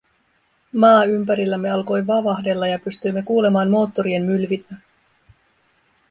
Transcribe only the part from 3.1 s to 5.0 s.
kuulemaan moottorien mylvinnän.